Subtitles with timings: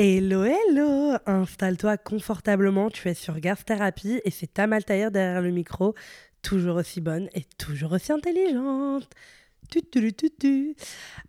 [0.00, 5.50] Hello, hello Installe-toi confortablement, tu es sur Garth Therapy et c'est Tamal Taïr derrière le
[5.50, 5.96] micro,
[6.40, 9.10] toujours aussi bonne et toujours aussi intelligente.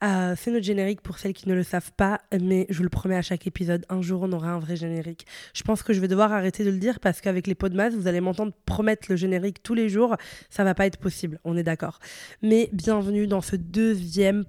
[0.03, 2.89] Euh, c'est notre générique pour celles qui ne le savent pas, mais je vous le
[2.89, 5.25] promets à chaque épisode, un jour on aura un vrai générique.
[5.55, 7.75] Je pense que je vais devoir arrêter de le dire parce qu'avec les pots de
[7.75, 10.15] masse, vous allez m'entendre promettre le générique tous les jours.
[10.51, 11.97] Ça va pas être possible, on est d'accord.
[12.43, 14.45] Mais bienvenue dans ce deuxième.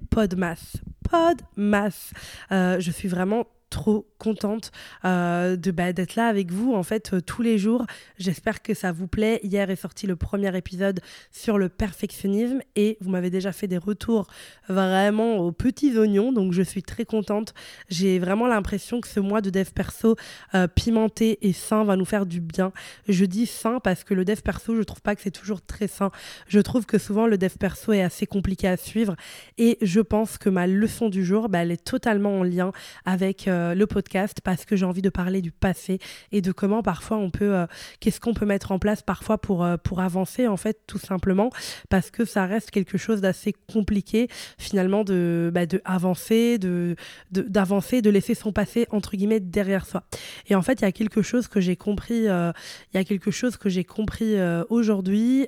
[1.08, 2.12] Pod masse.
[2.52, 4.72] Euh, je suis vraiment trop contente
[5.04, 7.86] euh, de bah, d'être là avec vous en fait euh, tous les jours.
[8.18, 9.40] J'espère que ça vous plaît.
[9.42, 11.00] Hier est sorti le premier épisode
[11.30, 14.26] sur le perfectionnisme et vous m'avez déjà fait des retours
[14.68, 17.54] vraiment aux petits oignons, donc je suis très contente.
[17.88, 20.16] J'ai vraiment l'impression que ce mois de dev perso
[20.54, 22.72] euh, pimenté et sain va nous faire du bien.
[23.08, 25.88] Je dis sain parce que le dev perso, je trouve pas que c'est toujours très
[25.88, 26.10] sain.
[26.48, 29.14] Je trouve que souvent le dev perso est assez compliqué à suivre
[29.58, 32.72] et je pense que ma leçon du jour, bah, elle est totalement en lien
[33.04, 35.98] avec le podcast parce que j'ai envie de parler du passé
[36.32, 37.66] et de comment parfois on peut, euh,
[38.00, 41.50] qu'est-ce qu'on peut mettre en place parfois pour, euh, pour avancer en fait tout simplement
[41.88, 46.96] parce que ça reste quelque chose d'assez compliqué finalement de, bah, de avancer, de,
[47.30, 50.04] d'avancer, de, laisser son passé entre guillemets derrière soi.
[50.48, 52.52] Et en fait il y a quelque chose que j'ai compris, il
[52.94, 54.36] y a quelque chose que j'ai compris
[54.68, 55.46] aujourd'hui.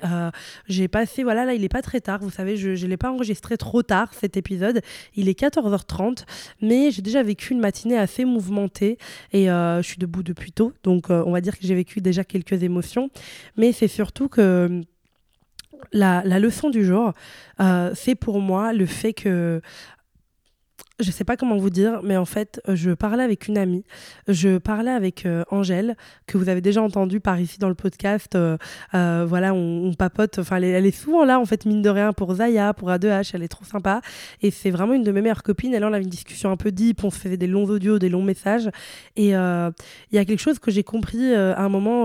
[0.69, 3.11] j'ai passé, voilà là il est pas très tard, vous savez, je ne l'ai pas
[3.11, 4.81] enregistré trop tard cet épisode,
[5.15, 6.25] il est 14h30,
[6.61, 8.99] mais j'ai déjà vécu une matinée assez mouvementée
[9.33, 10.73] et euh, je suis debout depuis tôt.
[10.83, 13.11] Donc, euh, on va dire que j'ai vécu déjà quelques émotions.
[13.57, 14.83] Mais c'est surtout que
[15.93, 17.13] la, leçon du jour,
[17.61, 19.61] euh, c'est pour moi le fait que
[21.01, 23.85] je sais pas comment vous dire, mais en fait, je parlais avec une amie,
[24.29, 28.35] je parlais avec euh, Angèle, que vous avez déjà entendu par ici dans le podcast.
[28.35, 28.57] Euh,
[28.95, 30.39] euh, voilà, on, papote.
[30.39, 33.31] Enfin, elle, est souvent là, en fait, mine de rien, pour Zaya, pour A2H.
[33.35, 34.01] Elle est trop sympa.
[34.43, 35.75] Et c'est vraiment une de mes meilleures copines.
[35.75, 37.03] Et là, on avait une discussion un peu deep.
[37.05, 38.71] On se faisait des longs audios, des longs messages.
[39.17, 42.05] Et il y a quelque chose que j'ai compris à un moment.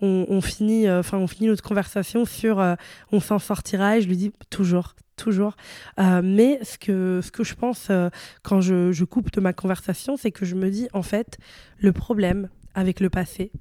[0.00, 2.64] On, on, finit, enfin, on finit notre conversation sur
[3.12, 3.98] on s'en sortira.
[3.98, 5.56] Et je lui dis toujours, toujours.
[5.98, 8.10] Euh, mais ce que, je pense euh,
[8.42, 11.38] quand je, je coupe de ma conversation, c'est que je me dis, en fait,
[11.78, 13.52] le problème avec le passé,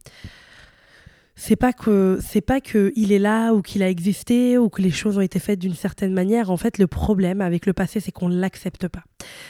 [1.35, 4.81] c'est pas que c'est pas que il est là ou qu'il a existé ou que
[4.81, 6.51] les choses ont été faites d'une certaine manière.
[6.51, 9.03] En fait, le problème avec le passé, c'est qu'on l'accepte pas.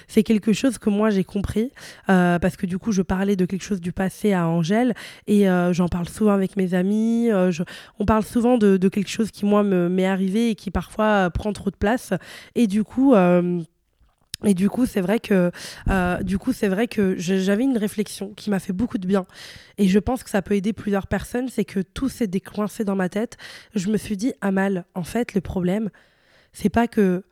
[0.08, 1.72] C'est quelque chose que moi j'ai compris
[2.10, 4.94] euh, parce que du coup, je parlais de quelque chose du passé à Angèle
[5.28, 7.30] et euh, j'en parle souvent avec mes amis.
[7.32, 7.52] Euh,
[8.00, 11.54] on parle souvent de, de, quelque chose qui moi m'est arrivé et qui parfois prend
[11.54, 12.14] trop de place
[12.56, 13.14] et du coup
[14.44, 15.52] et du coup, c'est vrai que,
[15.90, 19.26] euh, du coup, c'est vrai que j'avais une réflexion qui m'a fait beaucoup de bien.
[19.78, 21.50] Et je pense que ça peut aider plusieurs personnes.
[21.50, 23.38] C'est que tout s'est décoincé dans ma tête.
[23.76, 25.90] Je me suis dit, Amal, en fait, le problème,
[26.54, 27.24] c'est pas que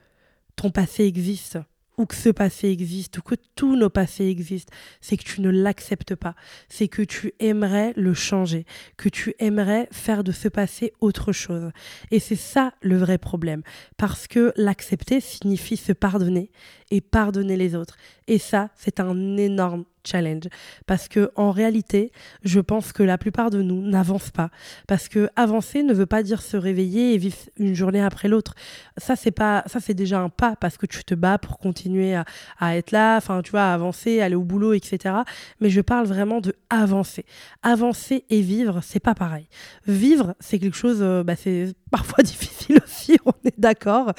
[0.55, 1.57] ton passé existe
[1.99, 5.49] ou que ce passé existe, ou que tous nos passés existent, c'est que tu ne
[5.49, 6.33] l'acceptes pas,
[6.69, 8.65] c'est que tu aimerais le changer,
[8.95, 11.71] que tu aimerais faire de ce passé autre chose.
[12.09, 13.63] Et c'est ça le vrai problème,
[13.97, 16.51] parce que l'accepter signifie se pardonner
[16.91, 17.97] et pardonner les autres.
[18.27, 20.43] Et ça, c'est un énorme challenge
[20.85, 22.11] parce que en réalité,
[22.43, 24.49] je pense que la plupart de nous n'avancent pas
[24.87, 28.55] parce que avancer ne veut pas dire se réveiller et vivre une journée après l'autre.
[28.97, 32.15] Ça c'est pas ça c'est déjà un pas parce que tu te bats pour continuer
[32.15, 35.15] à, être là, enfin tu vois, à avancer, aller au boulot, etc.
[35.59, 37.25] Mais je parle vraiment de avancer.
[37.63, 39.47] Avancer et vivre, c'est pas pareil.
[39.87, 44.13] Vivre, c'est quelque chose, euh, bah, c'est parfois difficile aussi, on est d'accord,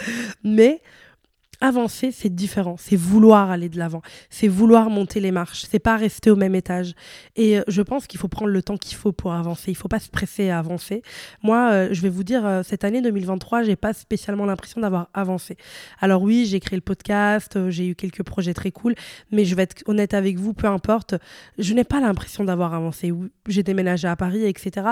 [0.45, 0.83] mais
[1.61, 2.77] avancer, c'est différent.
[2.79, 4.03] C'est vouloir aller de l'avant.
[4.31, 5.65] C'est vouloir monter les marches.
[5.71, 6.95] C'est pas rester au même étage.
[7.37, 9.71] Et euh, je pense qu'il faut prendre le temps qu'il faut pour avancer.
[9.71, 11.03] Il faut pas se presser à avancer.
[11.43, 15.09] Moi, euh, je vais vous dire, euh, cette année 2023, j'ai pas spécialement l'impression d'avoir
[15.15, 15.57] avancé.
[16.01, 18.95] Alors oui, j'ai créé le podcast, j'ai eu quelques projets très cool,
[19.31, 21.15] mais je vais être honnête avec vous, peu importe,
[21.59, 23.13] je n'ai pas l'impression d'avoir avancé.
[23.49, 24.89] J'ai déménagé à Paris, etc.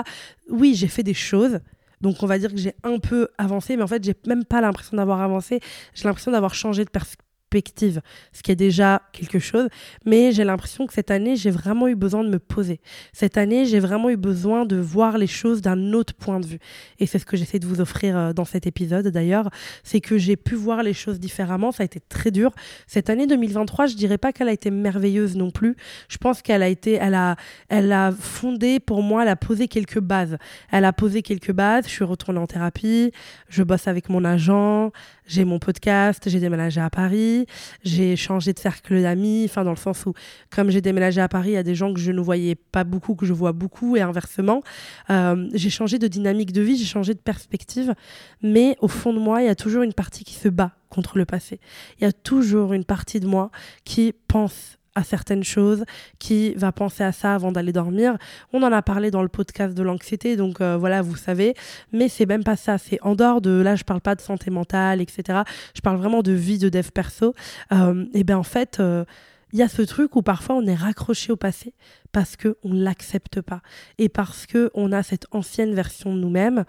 [0.49, 1.59] Oui, j'ai fait des choses
[2.01, 4.61] donc on va dire que j'ai un peu avancé, mais en fait, j'ai même pas
[4.61, 5.59] l'impression d'avoir avancé.
[5.93, 8.01] J'ai l'impression d'avoir changé de perspective perspective,
[8.31, 9.69] ce qui est déjà quelque chose.
[10.05, 12.79] Mais j'ai l'impression que cette année, j'ai vraiment eu besoin de me poser.
[13.11, 16.59] Cette année, j'ai vraiment eu besoin de voir les choses d'un autre point de vue.
[16.99, 19.49] Et c'est ce que j'essaie de vous offrir euh, dans cet épisode d'ailleurs,
[19.83, 21.71] c'est que j'ai pu voir les choses différemment.
[21.71, 22.51] Ça a été très dur.
[22.87, 25.75] Cette année 2023, je dirais pas qu'elle a été merveilleuse non plus.
[26.07, 27.35] Je pense qu'elle a été, elle a,
[27.69, 30.37] elle a fondé pour moi, elle a posé quelques bases.
[30.71, 31.85] Elle a posé quelques bases.
[31.85, 33.11] Je suis retournée en thérapie.
[33.49, 34.91] Je bosse avec mon agent
[35.29, 37.38] j'ai mon podcast, j'ai déménagé à Paris,
[37.83, 40.13] j'ai changé de cercle d'amis, enfin dans le sens où
[40.49, 42.83] comme j'ai déménagé à Paris, il y a des gens que je ne voyais pas
[42.83, 44.61] beaucoup, que je vois beaucoup et inversement.
[45.09, 47.93] Euh, j'ai changé de dynamique de vie, j'ai changé de perspective,
[48.41, 51.17] mais au fond de moi, il y a toujours une partie qui se bat contre
[51.17, 51.59] le passé.
[51.99, 53.51] Il y a toujours une partie de moi
[53.83, 55.85] qui pense à certaines choses,
[56.19, 58.17] qui va penser à ça avant d'aller dormir.
[58.53, 61.55] On en a parlé dans le podcast de l'anxiété, donc euh, voilà, vous savez.
[61.93, 62.77] Mais c'est même pas ça.
[62.77, 65.39] C'est en dehors de là, je parle pas de santé mentale, etc.
[65.73, 67.33] Je parle vraiment de vie de dev perso.
[67.71, 68.79] Euh, et bien en fait.
[68.79, 69.05] Euh,
[69.51, 71.73] il y a ce truc où parfois on est raccroché au passé
[72.11, 73.63] parce qu'on ne l'accepte pas
[73.97, 76.65] et parce qu'on a cette ancienne version de nous-mêmes.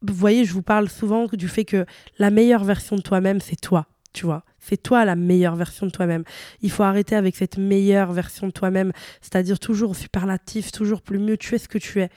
[0.00, 1.84] Vous voyez, je vous parle souvent du fait que
[2.18, 4.44] la meilleure version de toi-même, c'est toi tu vois.
[4.60, 6.24] C'est toi la meilleure version de toi-même.
[6.62, 11.36] Il faut arrêter avec cette meilleure version de toi-même, c'est-à-dire toujours superlatif, toujours plus mieux.
[11.36, 12.08] Tu es ce que tu es.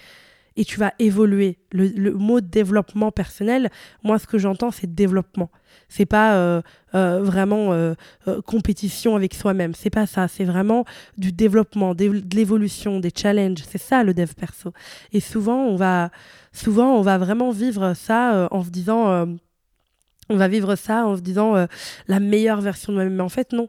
[0.59, 1.57] Et tu vas évoluer.
[1.71, 3.69] Le, mot développement personnel,
[4.03, 5.51] moi, ce que j'entends, c'est développement.
[5.87, 6.61] C'est pas euh,
[6.95, 7.93] euh, vraiment euh,
[8.45, 9.75] compétition avec soi-même.
[9.75, 10.27] C'est pas ça.
[10.27, 10.85] C'est vraiment
[11.17, 13.63] du développement, de l'évolution, des challenges.
[13.69, 14.73] C'est ça le dev perso.
[15.13, 16.09] Et souvent, on va,
[16.53, 19.27] souvent, on va vraiment vivre ça en se disant
[20.29, 21.65] on va vivre ça en se disant euh,
[22.07, 23.15] la meilleure version de moi-même.
[23.15, 23.67] Mais en fait, non.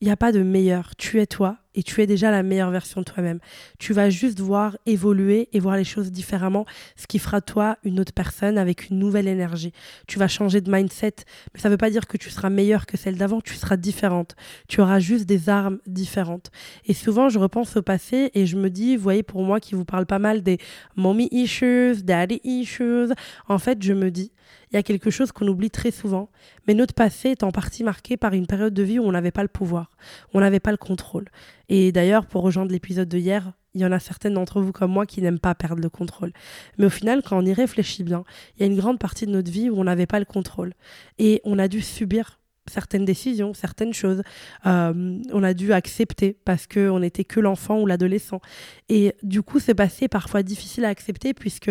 [0.00, 0.96] Il n'y a pas de meilleur.
[0.96, 3.38] Tu es toi et tu es déjà la meilleure version de toi-même.
[3.78, 7.98] Tu vas juste voir évoluer et voir les choses différemment, ce qui fera toi une
[8.00, 9.72] autre personne avec une nouvelle énergie.
[10.06, 11.14] Tu vas changer de mindset,
[11.54, 13.78] mais ça ne veut pas dire que tu seras meilleure que celle d'avant, tu seras
[13.78, 14.36] différente.
[14.68, 16.50] Tu auras juste des armes différentes.
[16.84, 19.74] Et souvent, je repense au passé et je me dis, vous voyez, pour moi qui
[19.74, 20.58] vous parle pas mal des
[20.96, 23.08] mommy issues, daddy issues,
[23.48, 24.32] en fait, je me dis,
[24.72, 26.30] il y a quelque chose qu'on oublie très souvent,
[26.66, 29.32] mais notre passé est en partie marqué par une période de vie où on n'avait
[29.32, 29.90] pas le pouvoir,
[30.32, 31.28] on n'avait pas le contrôle.
[31.70, 34.90] Et d'ailleurs, pour rejoindre l'épisode de hier, il y en a certaines d'entre vous comme
[34.90, 36.32] moi qui n'aiment pas perdre le contrôle.
[36.76, 38.24] Mais au final, quand on y réfléchit bien,
[38.56, 40.74] il y a une grande partie de notre vie où on n'avait pas le contrôle.
[41.18, 44.22] Et on a dû subir certaines décisions, certaines choses.
[44.66, 48.40] Euh, on a dû accepter parce qu'on n'était que l'enfant ou l'adolescent.
[48.88, 51.70] Et du coup, c'est passé parfois difficile à accepter puisque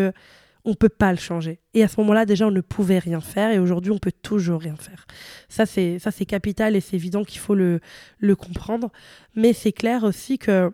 [0.69, 1.59] on peut pas le changer.
[1.73, 4.61] Et à ce moment-là, déjà, on ne pouvait rien faire et aujourd'hui, on peut toujours
[4.61, 5.05] rien faire.
[5.49, 7.79] Ça, c'est ça, c'est capital et c'est évident qu'il faut le,
[8.19, 8.91] le comprendre.
[9.35, 10.71] Mais c'est clair aussi que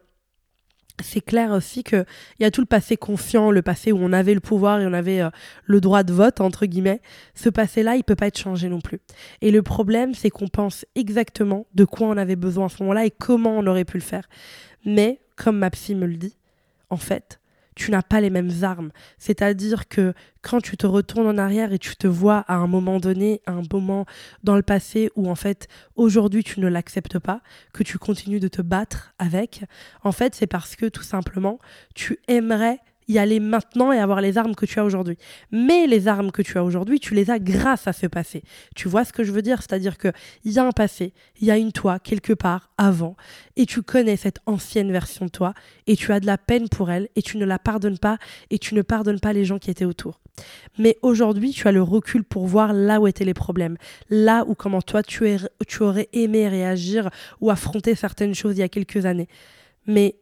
[1.04, 2.06] c'est clair aussi qu'il
[2.40, 4.94] y a tout le passé confiant, le passé où on avait le pouvoir et on
[4.94, 5.30] avait euh,
[5.66, 7.02] le droit de vote, entre guillemets.
[7.34, 9.00] Ce passé-là, il peut pas être changé non plus.
[9.42, 13.06] Et le problème, c'est qu'on pense exactement de quoi on avait besoin à ce moment-là
[13.06, 14.28] et comment on aurait pu le faire.
[14.86, 16.38] Mais, comme ma psy me le dit,
[16.90, 17.40] en fait,
[17.76, 18.92] tu n'as pas les mêmes armes.
[19.18, 23.00] C'est-à-dire que quand tu te retournes en arrière et tu te vois à un moment
[23.00, 24.06] donné, à un moment
[24.44, 27.42] dans le passé où en fait aujourd'hui tu ne l'acceptes pas,
[27.74, 29.64] que tu continues de te battre avec,
[30.04, 31.60] en fait c'est parce que tout simplement
[31.94, 35.18] tu aimerais y aller maintenant et avoir les armes que tu as aujourd'hui.
[35.52, 38.44] Mais les armes que tu as aujourd'hui, tu les as grâce à ce passé.
[38.76, 39.62] Tu vois ce que je veux dire?
[39.62, 40.14] C'est-à-dire qu'il
[40.46, 43.16] y a un passé, il y a une toi quelque part avant,
[43.56, 45.54] et tu connais cette ancienne version de toi,
[45.88, 48.18] et tu as de la peine pour elle, et tu ne la pardonnes pas,
[48.50, 50.22] et tu ne pardonnes pas les gens qui étaient autour.
[50.78, 53.78] Mais aujourd'hui, tu as le recul pour voir là où étaient les problèmes,
[54.10, 55.38] là où comment toi tu,
[55.68, 57.10] tu aurais aimé réagir
[57.40, 59.30] ou affronter certaines choses il y a quelques années.
[59.88, 60.16] Mais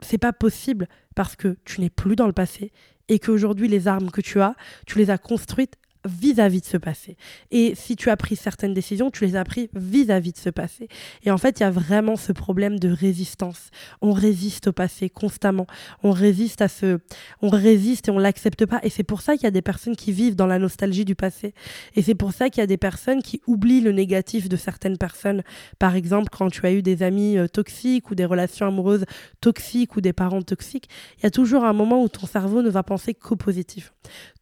[0.00, 2.72] c'est pas possible parce que tu n'es plus dans le passé
[3.08, 4.54] et qu'aujourd'hui les armes que tu as,
[4.86, 7.16] tu les as construites vis-à-vis de ce passé.
[7.50, 10.88] Et si tu as pris certaines décisions, tu les as pris vis-à-vis de ce passé.
[11.24, 13.70] Et en fait, il y a vraiment ce problème de résistance.
[14.02, 15.66] On résiste au passé constamment.
[16.02, 16.98] On résiste à ce,
[17.42, 18.80] on résiste et on l'accepte pas.
[18.82, 21.14] Et c'est pour ça qu'il y a des personnes qui vivent dans la nostalgie du
[21.14, 21.54] passé.
[21.94, 24.98] Et c'est pour ça qu'il y a des personnes qui oublient le négatif de certaines
[24.98, 25.42] personnes.
[25.78, 29.04] Par exemple, quand tu as eu des amis euh, toxiques ou des relations amoureuses
[29.40, 32.70] toxiques ou des parents toxiques, il y a toujours un moment où ton cerveau ne
[32.70, 33.92] va penser qu'au positif.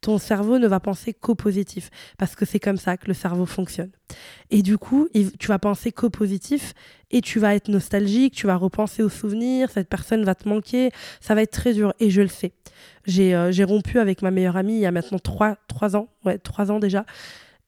[0.01, 1.52] Ton cerveau ne va penser qu'au positif
[2.19, 3.91] parce que c'est comme ça que le cerveau fonctionne.
[4.51, 6.75] Et du coup, tu vas penser qu'au positif
[7.11, 10.91] et tu vas être nostalgique, tu vas repenser aux souvenirs, cette personne va te manquer,
[11.21, 12.53] ça va être très dur et je le sais.
[13.05, 16.39] J'ai euh, rompu avec ma meilleure amie il y a maintenant trois, trois ans, ouais,
[16.39, 17.05] trois ans déjà.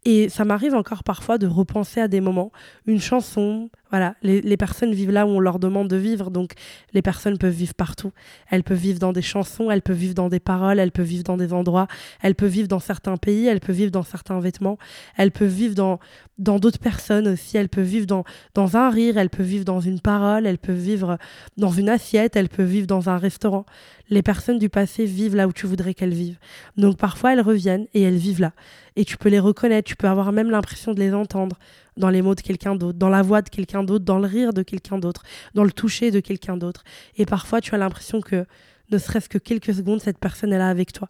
[0.05, 2.53] Et ça m'arrive encore parfois de repenser à des moments,
[2.87, 6.55] une chanson, voilà, les, personnes vivent là où on leur demande de vivre, donc
[6.95, 8.11] les personnes peuvent vivre partout.
[8.51, 11.23] Elles peuvent vivre dans des chansons, elles peuvent vivre dans des paroles, elles peuvent vivre
[11.23, 11.87] dans des endroits,
[12.21, 14.79] elles peuvent vivre dans certains pays, elles peuvent vivre dans certains vêtements,
[15.17, 16.01] elles peuvent vivre dans
[16.39, 18.25] dans d'autres personnes aussi, elles peuvent vivre dans,
[18.55, 21.17] dans un rire, elles peuvent vivre dans une parole, elles peuvent vivre
[21.57, 23.65] dans une assiette, elles peuvent vivre dans un restaurant.
[24.11, 26.39] Les personnes du passé vivent là où tu voudrais qu'elles vivent.
[26.77, 28.53] Donc parfois elles reviennent et elles vivent là.
[28.97, 31.57] Et tu peux les reconnaître, tu peux avoir même l'impression de les entendre
[31.97, 34.53] dans les mots de quelqu'un d'autre, dans la voix de quelqu'un d'autre, dans le rire
[34.53, 35.23] de quelqu'un d'autre,
[35.55, 36.85] dans le toucher de quelqu'un d'autre.
[37.17, 38.47] Et parfois, tu as l'impression que,
[38.91, 41.09] ne serait-ce que quelques secondes, cette personne est là avec toi.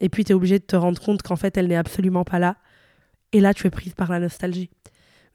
[0.00, 2.38] Et puis, tu es obligé de te rendre compte qu'en fait, elle n'est absolument pas
[2.38, 2.56] là.
[3.32, 4.70] Et là, tu es prise par la nostalgie.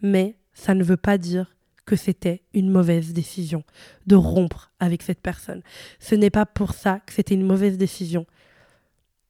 [0.02, 1.56] Mais ça ne veut pas dire
[1.86, 3.64] que c'était une mauvaise décision
[4.08, 5.62] de rompre avec cette personne.
[6.00, 8.26] Ce n'est pas pour ça que c'était une mauvaise décision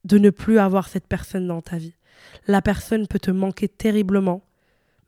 [0.04, 1.94] de ne plus avoir cette personne dans ta vie.
[2.46, 4.42] La personne peut te manquer terriblement,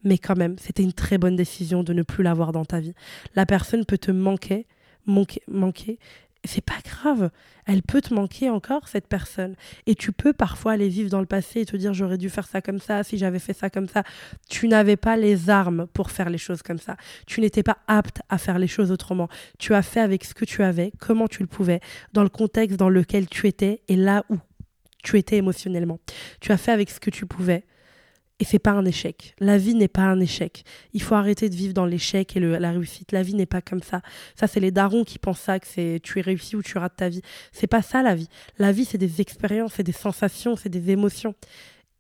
[0.04, 2.94] mais quand même, c'était une très bonne décision de ne plus l'avoir dans ta vie.
[3.34, 4.66] La personne peut te manquer,
[5.06, 5.98] manquer, manquer.
[6.46, 7.30] C'est pas grave.
[7.64, 9.56] Elle peut te manquer encore, cette personne.
[9.86, 12.46] Et tu peux parfois aller vivre dans le passé et te dire j'aurais dû faire
[12.46, 14.02] ça comme ça, si j'avais fait ça comme ça.
[14.50, 16.98] Tu n'avais pas les armes pour faire les choses comme ça.
[17.26, 19.28] Tu n'étais pas apte à faire les choses autrement.
[19.58, 21.80] Tu as fait avec ce que tu avais, comment tu le pouvais,
[22.12, 24.36] dans le contexte dans lequel tu étais et là où
[25.02, 25.98] tu étais émotionnellement.
[26.40, 27.64] Tu as fait avec ce que tu pouvais
[28.40, 29.34] et c'est pas un échec.
[29.38, 30.64] La vie n'est pas un échec.
[30.92, 33.12] Il faut arrêter de vivre dans l'échec et la réussite.
[33.12, 34.02] La vie n'est pas comme ça.
[34.34, 36.96] Ça, c'est les darons qui pensent ça, que c'est tu es réussi ou tu rates
[36.96, 37.22] ta vie.
[37.52, 38.28] C'est pas ça la vie.
[38.58, 41.34] La vie, c'est des expériences, c'est des sensations, c'est des émotions.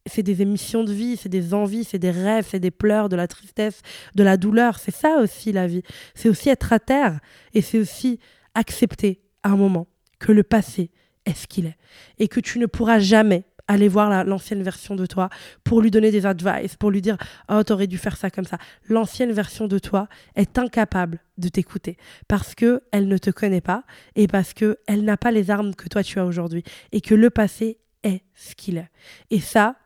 [0.06, 3.16] C'est des émissions de vie, c'est des envies, c'est des rêves, c'est des pleurs, de
[3.16, 3.80] la tristesse,
[4.16, 4.80] de la douleur.
[4.80, 5.82] C'est ça aussi la vie.
[6.14, 7.20] C'est aussi être à terre
[7.54, 8.18] et c'est aussi
[8.54, 9.86] accepter à un moment
[10.18, 10.90] que le passé
[11.26, 11.76] est ce qu'il est
[12.18, 15.28] et que tu ne pourras jamais aller voir l'ancienne version de toi
[15.62, 17.16] pour lui donner des advice, pour lui dire
[17.48, 18.58] Oh, t'aurais dû faire ça comme ça.
[18.88, 21.96] L'ancienne version de toi est incapable de t'écouter
[22.28, 23.84] parce que elle ne te connaît pas
[24.16, 27.14] et parce que elle n'a pas les armes que toi tu as aujourd'hui et que
[27.14, 28.90] le passé est ce qu'il est.
[29.30, 29.76] Et ça,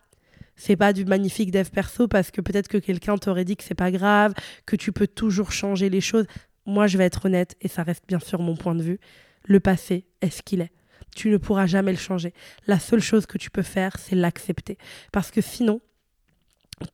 [0.56, 3.74] c'est pas du magnifique dev perso parce que peut-être que quelqu'un t'aurait dit que c'est
[3.74, 4.34] pas grave,
[4.66, 6.26] que tu peux toujours changer les choses.
[6.66, 8.98] Moi, je vais être honnête et ça reste bien sûr mon point de vue.
[9.44, 10.72] Le passé est ce qu'il est
[11.14, 12.32] tu ne pourras jamais le changer.
[12.66, 14.78] La seule chose que tu peux faire, c'est l'accepter.
[15.12, 15.80] Parce que sinon,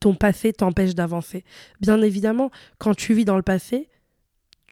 [0.00, 1.44] ton passé t'empêche d'avancer.
[1.80, 3.88] Bien évidemment, quand tu vis dans le passé,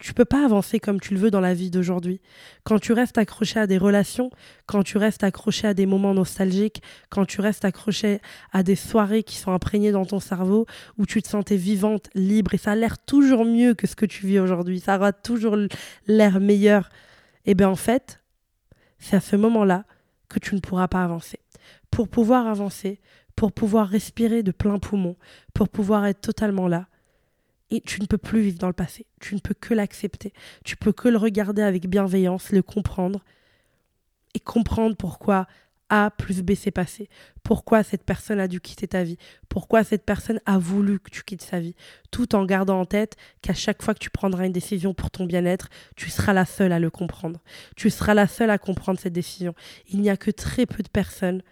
[0.02, 2.20] tu peux pas avancer comme tu le veux dans la vie d'aujourd'hui.
[2.64, 4.30] Quand tu restes accroché à des relations,
[4.66, 8.20] quand tu restes accroché à des moments nostalgiques, quand tu restes accroché
[8.52, 10.66] à des soirées qui sont imprégnées dans ton cerveau,
[10.98, 14.06] où tu te sentais vivante, libre, et ça a l'air toujours mieux que ce que
[14.06, 15.56] tu vis aujourd'hui, ça aura toujours
[16.08, 16.90] l'air meilleur,
[17.44, 18.21] et eh bien en fait,
[19.02, 19.84] c'est à ce moment-là
[20.28, 21.40] que tu ne pourras pas avancer.
[21.90, 23.00] Pour pouvoir avancer,
[23.34, 25.16] pour pouvoir respirer de plein poumon,
[25.52, 26.86] pour pouvoir être totalement là,
[27.70, 29.06] et tu ne peux plus vivre dans le passé.
[29.20, 30.32] Tu ne peux que l'accepter.
[30.64, 33.24] Tu peux que le regarder avec bienveillance, le comprendre
[34.34, 35.46] et comprendre pourquoi
[35.92, 37.10] a plus B s'est passé
[37.42, 39.18] Pourquoi cette personne a dû quitter ta vie?
[39.50, 41.76] Pourquoi cette personne a voulu que tu quittes sa vie?
[42.10, 45.26] Tout en gardant en tête qu'à chaque fois que tu prendras une décision pour ton
[45.26, 47.40] bien-être, tu seras la seule à le comprendre.
[47.76, 49.54] Tu seras la seule à comprendre cette décision.
[49.92, 51.42] Il n'y a que très peu de personnes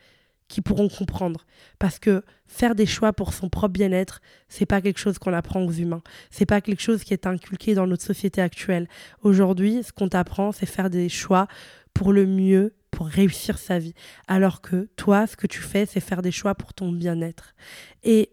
[0.48, 1.44] qui pourront comprendre.
[1.78, 5.62] Parce que faire des choix pour son propre bien-être, c'est pas quelque chose qu'on apprend
[5.62, 6.02] aux humains.
[6.30, 8.88] C'est pas quelque chose qui est inculqué dans notre société actuelle.
[9.22, 11.46] Aujourd'hui, ce qu'on t'apprend, c'est faire des choix
[11.92, 13.94] pour le mieux pour réussir sa vie.
[14.28, 17.54] Alors que toi, ce que tu fais, c'est faire des choix pour ton bien-être.
[18.02, 18.30] Et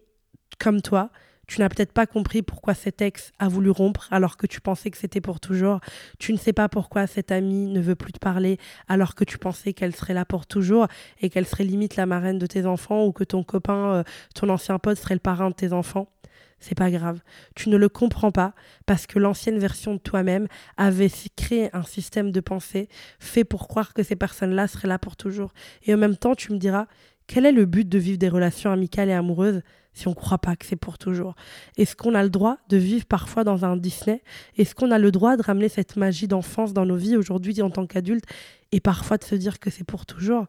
[0.58, 1.10] comme toi,
[1.48, 4.90] tu n'as peut-être pas compris pourquoi cet ex a voulu rompre alors que tu pensais
[4.90, 5.80] que c'était pour toujours.
[6.18, 9.38] Tu ne sais pas pourquoi cette amie ne veut plus te parler alors que tu
[9.38, 10.86] pensais qu'elle serait là pour toujours
[11.20, 14.02] et qu'elle serait limite la marraine de tes enfants ou que ton copain, euh,
[14.34, 16.12] ton ancien pote serait le parrain de tes enfants
[16.60, 17.20] c'est pas grave.
[17.54, 18.54] Tu ne le comprends pas
[18.86, 22.88] parce que l'ancienne version de toi-même avait créé un système de pensée
[23.18, 25.52] fait pour croire que ces personnes-là seraient là pour toujours.
[25.84, 26.86] Et en même temps, tu me diras,
[27.26, 29.62] quel est le but de vivre des relations amicales et amoureuses
[29.92, 31.34] si on ne croit pas que c'est pour toujours
[31.76, 34.22] Est-ce qu'on a le droit de vivre parfois dans un Disney?
[34.56, 37.70] Est-ce qu'on a le droit de ramener cette magie d'enfance dans nos vies aujourd'hui en
[37.70, 38.24] tant qu'adulte
[38.72, 40.46] et parfois de se dire que c'est pour toujours?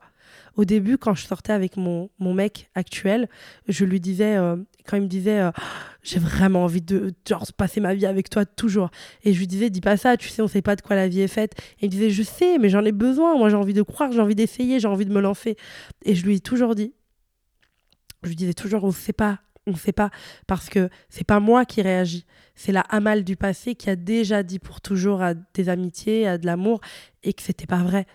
[0.56, 3.30] Au début, quand je sortais avec mon, mon mec actuel,
[3.68, 5.52] je lui disais, euh, quand il me disait, euh,
[6.04, 8.90] j'ai vraiment envie de genre, passer ma vie avec toi toujours.
[9.24, 11.08] Et je lui disais, dis pas ça, tu sais, on sait pas de quoi la
[11.08, 11.54] vie est faite.
[11.80, 13.38] Et il me disait, je sais, mais j'en ai besoin.
[13.38, 15.56] Moi, j'ai envie de croire, j'ai envie d'essayer, j'ai envie de me lancer.
[16.04, 16.94] Et je lui ai toujours dit,
[18.24, 20.10] je disais toujours, on sait pas, on ne sait pas,
[20.48, 24.44] parce que c'est pas moi qui réagis, c'est la Amal du passé qui a déjà
[24.44, 26.82] dit pour toujours à des amitiés, à de l'amour,
[27.24, 28.06] et que c'était pas vrai.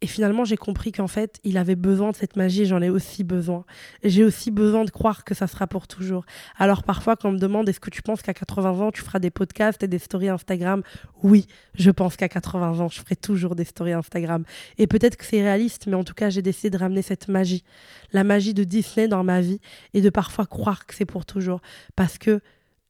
[0.00, 3.24] Et finalement, j'ai compris qu'en fait, il avait besoin de cette magie, j'en ai aussi
[3.24, 3.64] besoin.
[4.04, 6.24] J'ai aussi besoin de croire que ça sera pour toujours.
[6.56, 9.18] Alors parfois, quand on me demande est-ce que tu penses qu'à 80 ans, tu feras
[9.18, 10.82] des podcasts et des stories Instagram?
[11.24, 14.44] Oui, je pense qu'à 80 ans, je ferai toujours des stories Instagram.
[14.78, 17.64] Et peut-être que c'est réaliste, mais en tout cas, j'ai décidé de ramener cette magie,
[18.12, 19.60] la magie de Disney dans ma vie
[19.94, 21.60] et de parfois croire que c'est pour toujours.
[21.96, 22.40] Parce que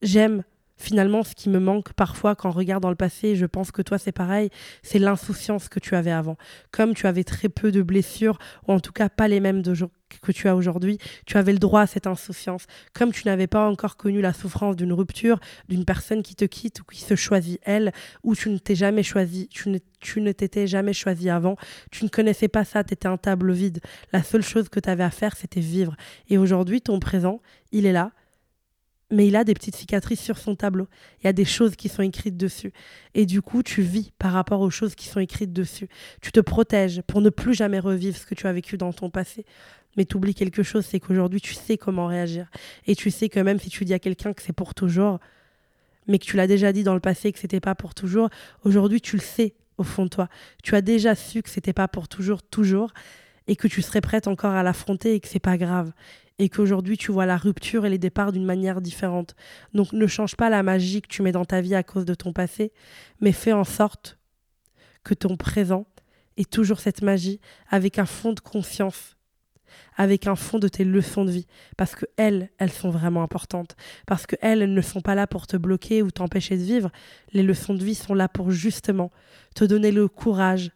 [0.02, 0.42] j'aime
[0.78, 3.82] finalement, ce qui me manque parfois quand on regarde dans le passé, je pense que
[3.82, 4.50] toi c'est pareil,
[4.82, 6.36] c'est l'insouciance que tu avais avant.
[6.70, 9.62] Comme tu avais très peu de blessures, ou en tout cas pas les mêmes
[10.22, 12.66] que tu as aujourd'hui, tu avais le droit à cette insouciance.
[12.94, 16.80] Comme tu n'avais pas encore connu la souffrance d'une rupture, d'une personne qui te quitte
[16.80, 17.92] ou qui se choisit elle,
[18.22, 21.56] ou tu ne t'es jamais choisi, tu ne, t'étais jamais choisi avant,
[21.90, 23.80] tu ne connaissais pas ça, tu étais un tableau vide.
[24.12, 25.96] La seule chose que tu avais à faire, c'était vivre.
[26.28, 27.40] Et aujourd'hui, ton présent,
[27.72, 28.12] il est là,
[29.10, 30.86] mais il a des petites cicatrices sur son tableau.
[31.20, 32.72] Il y a des choses qui sont écrites dessus.
[33.14, 35.88] Et du coup, tu vis par rapport aux choses qui sont écrites dessus.
[36.20, 39.08] Tu te protèges pour ne plus jamais revivre ce que tu as vécu dans ton
[39.08, 39.46] passé.
[39.96, 42.50] Mais tu oublies quelque chose, c'est qu'aujourd'hui, tu sais comment réagir.
[42.86, 45.18] Et tu sais que même si tu dis à quelqu'un que c'est pour toujours,
[46.06, 48.28] mais que tu l'as déjà dit dans le passé que c'était pas pour toujours,
[48.64, 50.28] aujourd'hui, tu le sais au fond de toi.
[50.62, 52.92] Tu as déjà su que c'était pas pour toujours, toujours,
[53.46, 55.92] et que tu serais prête encore à l'affronter et que c'est pas grave.
[56.38, 59.34] Et qu'aujourd'hui, tu vois la rupture et les départs d'une manière différente.
[59.74, 62.14] Donc, ne change pas la magie que tu mets dans ta vie à cause de
[62.14, 62.72] ton passé,
[63.20, 64.18] mais fais en sorte
[65.02, 65.86] que ton présent
[66.36, 69.16] ait toujours cette magie avec un fond de confiance
[69.96, 71.46] avec un fond de tes leçons de vie.
[71.76, 73.76] Parce que elles, elles sont vraiment importantes.
[74.06, 76.90] Parce que elles, elles ne sont pas là pour te bloquer ou t'empêcher de vivre.
[77.32, 79.10] Les leçons de vie sont là pour justement
[79.54, 80.70] te donner le courage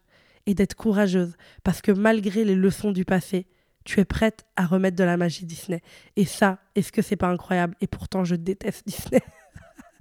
[0.47, 1.37] et d'être courageuse.
[1.63, 3.47] Parce que malgré les leçons du passé,
[3.85, 5.81] tu es prête à remettre de la magie Disney.
[6.17, 7.75] Et ça, est-ce que c'est pas incroyable?
[7.81, 9.21] Et pourtant, je déteste Disney.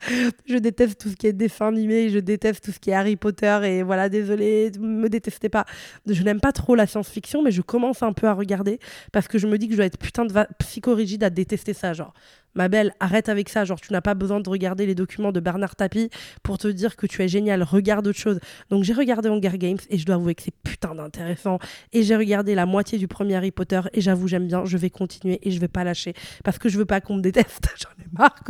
[0.45, 3.15] je déteste tout ce qui est dessin animé, je déteste tout ce qui est Harry
[3.15, 5.65] Potter et voilà, désolé, me détestez pas.
[6.07, 8.79] Je n'aime pas trop la science-fiction, mais je commence un peu à regarder
[9.11, 11.93] parce que je me dis que je dois être putain de psychorigide à détester ça.
[11.93, 12.13] Genre,
[12.55, 13.65] ma belle, arrête avec ça.
[13.65, 16.09] Genre, tu n'as pas besoin de regarder les documents de Bernard Tapie
[16.43, 17.63] pour te dire que tu es génial.
[17.63, 18.39] Regarde autre chose.
[18.69, 21.59] Donc, j'ai regardé Hunger Games et je dois avouer que c'est putain d'intéressant.
[21.93, 24.65] Et j'ai regardé la moitié du premier Harry Potter et j'avoue, j'aime bien.
[24.65, 27.21] Je vais continuer et je vais pas lâcher parce que je veux pas qu'on me
[27.21, 27.69] déteste.
[27.77, 28.43] J'en ai marre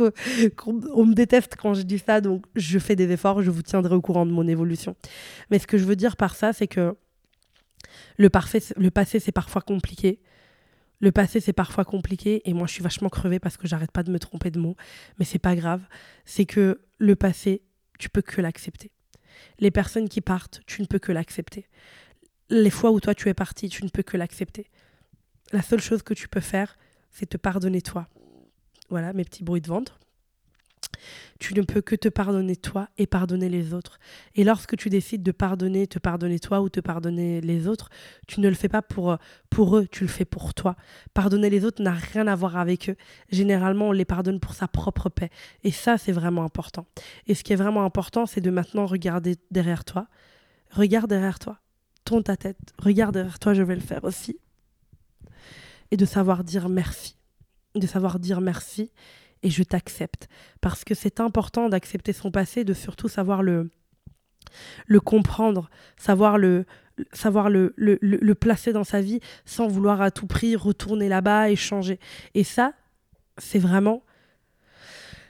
[0.56, 2.20] qu'on me déteste quand je dis ça.
[2.20, 3.42] Donc, je fais des efforts.
[3.42, 4.96] Je vous tiendrai au courant de mon évolution.
[5.50, 6.94] Mais ce que je veux dire par ça, c'est que
[8.16, 10.20] le, passé, c'est parfois compliqué.
[11.02, 14.04] Le passé, c'est parfois compliqué et moi, je suis vachement crevée parce que j'arrête pas
[14.04, 14.76] de me tromper de mots,
[15.18, 15.82] mais c'est pas grave.
[16.24, 17.62] C'est que le passé,
[17.98, 18.92] tu peux que l'accepter.
[19.58, 21.66] Les personnes qui partent, tu ne peux que l'accepter.
[22.50, 24.70] Les fois où toi tu es parti, tu ne peux que l'accepter.
[25.50, 26.78] La seule chose que tu peux faire,
[27.10, 28.08] c'est te pardonner toi.
[28.88, 29.98] Voilà mes petits bruits de ventre.
[31.38, 33.98] Tu ne peux que te pardonner toi et pardonner les autres.
[34.34, 37.88] Et lorsque tu décides de pardonner, te pardonner toi ou te pardonner les autres,
[38.26, 39.16] tu ne le fais pas pour,
[39.50, 40.76] pour eux, tu le fais pour toi.
[41.14, 42.96] Pardonner les autres n'a rien à voir avec eux.
[43.30, 45.30] Généralement, on les pardonne pour sa propre paix.
[45.64, 46.86] Et ça, c'est vraiment important.
[47.26, 50.06] Et ce qui est vraiment important, c'est de maintenant regarder derrière toi.
[50.70, 51.58] Regarde derrière toi.
[52.04, 52.58] Tourne ta tête.
[52.78, 54.38] Regarde derrière toi, je vais le faire aussi.
[55.90, 57.16] Et de savoir dire merci.
[57.74, 58.90] De savoir dire merci
[59.42, 60.28] et je t'accepte.
[60.60, 63.70] Parce que c'est important d'accepter son passé, de surtout savoir le,
[64.86, 66.64] le comprendre, savoir le,
[67.12, 71.56] savoir le, le, placer dans sa vie sans vouloir à tout prix retourner là-bas et
[71.56, 71.98] changer.
[72.34, 72.72] Et ça,
[73.38, 74.02] c'est vraiment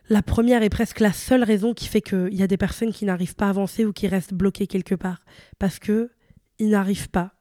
[0.08, 3.04] la première et presque la seule raison qui fait qu'il y a des personnes qui
[3.04, 5.22] n'arrivent pas à avancer ou qui restent bloquées quelque part.
[5.58, 6.10] Parce que
[6.58, 7.32] ils n'arrivent pas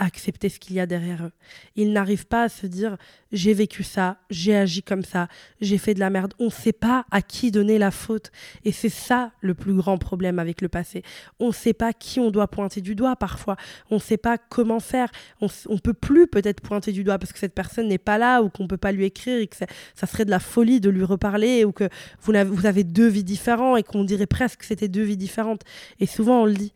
[0.00, 1.32] accepter ce qu'il y a derrière eux.
[1.76, 2.96] Ils n'arrivent pas à se dire
[3.32, 5.28] j'ai vécu ça, j'ai agi comme ça,
[5.60, 6.34] j'ai fait de la merde.
[6.38, 8.32] On ne sait pas à qui donner la faute.
[8.64, 11.02] Et c'est ça le plus grand problème avec le passé.
[11.38, 13.56] On ne sait pas qui on doit pointer du doigt parfois.
[13.90, 15.10] On ne sait pas comment faire.
[15.40, 18.42] On ne peut plus peut-être pointer du doigt parce que cette personne n'est pas là
[18.42, 20.90] ou qu'on ne peut pas lui écrire et que ça, serait de la folie de
[20.90, 21.88] lui reparler ou que
[22.22, 25.18] vous avez, vous avez deux vies différentes et qu'on dirait presque que c'était deux vies
[25.18, 25.62] différentes.
[26.00, 26.72] Et souvent on le dit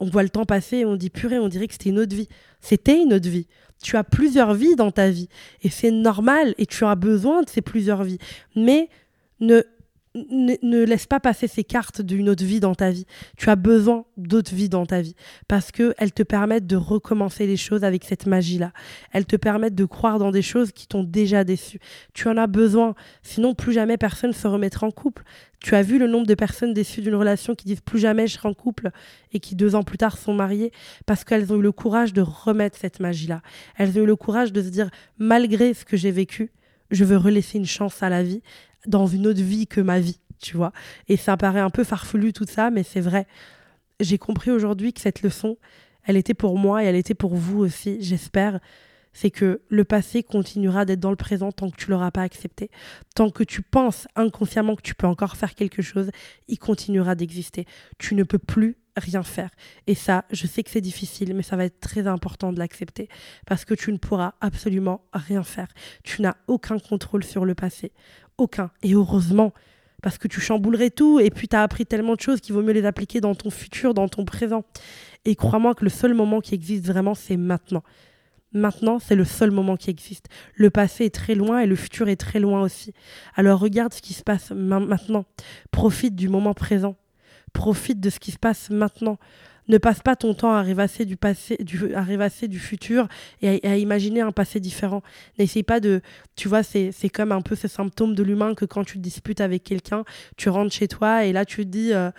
[0.00, 2.14] on voit le temps passer et on dit purée, on dirait que c'était une autre
[2.14, 2.28] vie.
[2.60, 3.46] C'était une autre vie.
[3.82, 5.28] Tu as plusieurs vies dans ta vie
[5.62, 8.18] et c'est normal et tu as besoin de ces plusieurs vies.
[8.56, 8.88] Mais
[9.40, 9.62] ne
[10.30, 13.06] ne, laisse pas passer ces cartes d'une autre vie dans ta vie.
[13.36, 15.14] Tu as besoin d'autres vies dans ta vie
[15.48, 18.72] parce qu'elles te permettent de recommencer les choses avec cette magie-là.
[19.12, 21.78] Elles te permettent de croire dans des choses qui t'ont déjà déçu.
[22.14, 25.22] Tu en as besoin, sinon plus jamais personne se remettra en couple.
[25.60, 28.34] Tu as vu le nombre de personnes déçues d'une relation qui disent plus jamais je
[28.34, 28.90] serai en couple
[29.32, 30.72] et qui deux ans plus tard sont mariées
[31.04, 33.42] parce qu'elles ont eu le courage de remettre cette magie-là.
[33.76, 36.52] Elles ont eu le courage de se dire malgré ce que j'ai vécu,
[36.90, 38.42] je veux relaisser une chance à la vie
[38.88, 40.72] dans une autre vie que ma vie, tu vois.
[41.08, 43.26] Et ça paraît un peu farfelu tout ça, mais c'est vrai.
[44.00, 45.56] J'ai compris aujourd'hui que cette leçon,
[46.04, 48.60] elle était pour moi et elle était pour vous aussi, j'espère.
[49.12, 52.70] C'est que le passé continuera d'être dans le présent tant que tu l'auras pas accepté.
[53.14, 56.10] Tant que tu penses inconsciemment que tu peux encore faire quelque chose,
[56.46, 57.66] il continuera d'exister.
[57.98, 59.50] Tu ne peux plus rien faire.
[59.86, 63.08] Et ça, je sais que c'est difficile, mais ça va être très important de l'accepter
[63.46, 65.68] parce que tu ne pourras absolument rien faire.
[66.04, 67.92] Tu n'as aucun contrôle sur le passé.
[68.38, 68.70] Aucun.
[68.82, 69.52] Et heureusement,
[70.02, 72.62] parce que tu chamboulerais tout et puis tu as appris tellement de choses qu'il vaut
[72.62, 74.64] mieux les appliquer dans ton futur, dans ton présent.
[75.24, 77.82] Et crois-moi que le seul moment qui existe vraiment, c'est maintenant.
[78.52, 80.26] Maintenant, c'est le seul moment qui existe.
[80.54, 82.94] Le passé est très loin et le futur est très loin aussi.
[83.34, 85.26] Alors regarde ce qui se passe maintenant.
[85.70, 86.96] Profite du moment présent.
[87.52, 89.18] Profite de ce qui se passe maintenant
[89.68, 91.58] ne passe pas ton temps à rêvasser du passé,
[91.94, 93.08] à rêvasser du futur
[93.42, 95.02] et à, imaginer un passé différent.
[95.38, 96.00] N'essaye pas de,
[96.36, 99.40] tu vois, c'est, comme un peu ce symptôme de l'humain que quand tu te disputes
[99.40, 100.04] avec quelqu'un,
[100.36, 102.10] tu rentres chez toi et là tu te dis, euh,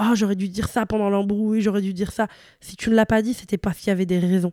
[0.00, 2.28] oh j'aurais dû dire ça pendant l'embrouille, j'aurais dû dire ça.
[2.60, 4.52] Si tu ne l'as pas dit, c'était parce qu'il y avait des raisons.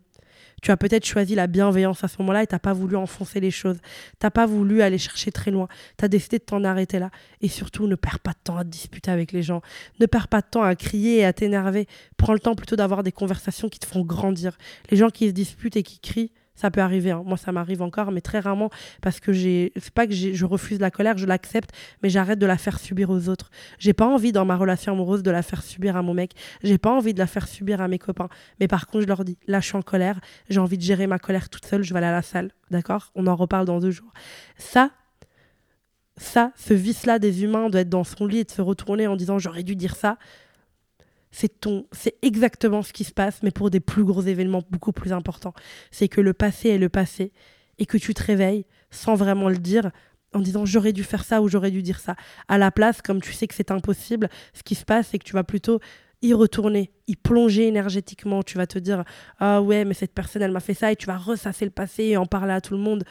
[0.62, 3.52] Tu as peut-être choisi la bienveillance à ce moment-là et t'as pas voulu enfoncer les
[3.52, 3.78] choses.
[4.20, 5.68] T'as pas voulu aller chercher très loin.
[5.98, 7.10] Tu as décidé de t'en arrêter là.
[7.42, 9.62] Et surtout, ne perds pas de temps à te disputer avec les gens.
[10.00, 11.88] Ne perds pas de temps à crier et à t'énerver.
[12.18, 14.58] Prends le temps plutôt d'avoir des conversations qui te font grandir.
[14.90, 17.12] Les gens qui se disputent et qui crient, ça peut arriver.
[17.12, 17.24] Hein.
[17.26, 18.70] Moi, ça m'arrive encore, mais très rarement
[19.02, 19.72] parce que j'ai.
[19.76, 23.10] C'est pas que je refuse la colère, je l'accepte, mais j'arrête de la faire subir
[23.10, 23.50] aux autres.
[23.80, 26.34] J'ai pas envie dans ma relation amoureuse de la faire subir à mon mec.
[26.64, 28.30] J'ai pas envie de la faire subir à mes copains.
[28.60, 30.20] Mais par contre, je leur dis là, je suis en colère.
[30.50, 31.84] J'ai envie de gérer ma colère toute seule.
[31.84, 32.52] Je vais aller à la salle.
[32.72, 33.12] D'accord?
[33.16, 34.14] On en reparle dans deux jours.
[34.58, 34.92] Ça,
[36.18, 39.16] ça, ce vice-là des humains doit être dans son lit et de se retourner en
[39.16, 40.18] disant j'aurais dû dire ça
[41.34, 44.92] c'est ton, c'est exactement ce qui se passe, mais pour des plus gros événements beaucoup
[44.92, 45.54] plus importants.
[45.90, 47.34] C'est que le passé est le passé
[47.80, 49.92] et que tu te réveilles sans vraiment le dire
[50.34, 52.16] en disant j'aurais dû faire ça ou j'aurais dû dire ça.
[52.48, 55.24] À la place, comme tu sais que c'est impossible, ce qui se passe, c'est que
[55.24, 55.80] tu vas plutôt
[56.22, 58.44] y retourner, y plonger énergétiquement.
[58.44, 59.04] Tu vas te dire
[59.40, 62.04] ah ouais, mais cette personne, elle m'a fait ça et tu vas ressasser le passé
[62.04, 63.04] et en parler à tout le monde.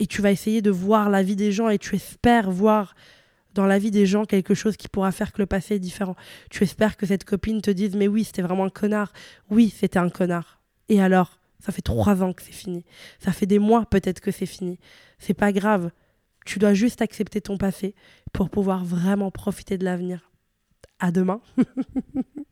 [0.00, 2.96] Et tu vas essayer de voir la vie des gens et tu espères voir
[3.54, 6.16] dans la vie des gens quelque chose qui pourra faire que le passé est différent.
[6.50, 9.12] Tu espères que cette copine te dise mais oui, c'était vraiment un connard.
[9.50, 10.60] Oui, c'était un connard.
[10.88, 12.84] Et alors Ça fait trois ans que c'est fini.
[13.20, 14.78] Ça fait des mois peut-être que c'est fini.
[15.18, 15.90] C'est pas grave.
[16.44, 17.94] Tu dois juste accepter ton passé
[18.32, 20.30] pour pouvoir vraiment profiter de l'avenir.
[20.98, 21.40] À demain.